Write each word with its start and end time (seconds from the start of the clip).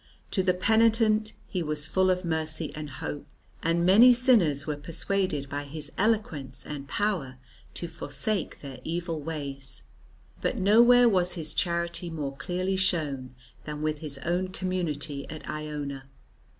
To 0.31 0.41
the 0.41 0.55
penitent 0.55 1.33
he 1.47 1.61
was 1.61 1.85
full 1.85 2.09
of 2.09 2.25
mercy 2.25 2.73
and 2.73 2.89
hope, 2.89 3.27
and 3.61 3.85
many 3.85 4.15
sinners 4.15 4.65
were 4.65 4.75
persuaded 4.75 5.47
by 5.47 5.65
his 5.65 5.91
eloquence 5.95 6.65
and 6.65 6.87
power 6.87 7.37
to 7.75 7.87
forsake 7.87 8.61
their 8.61 8.79
evil 8.83 9.21
ways. 9.21 9.83
But 10.41 10.57
nowhere 10.57 11.07
was 11.07 11.33
his 11.33 11.53
charity 11.53 12.09
more 12.09 12.35
clearly 12.35 12.77
shown 12.77 13.35
than 13.65 13.83
with 13.83 13.99
his 13.99 14.17
own 14.25 14.47
community 14.47 15.29
at 15.29 15.47
Iona. 15.47 16.09